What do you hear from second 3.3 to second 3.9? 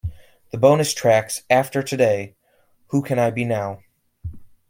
Now?